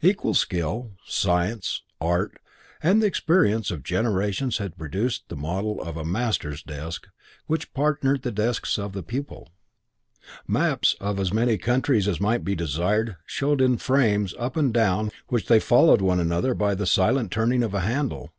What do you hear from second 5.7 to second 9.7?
of a master's desk which partnered the desks of the pupil.